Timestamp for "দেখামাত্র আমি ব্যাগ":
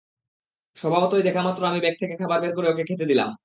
1.23-1.95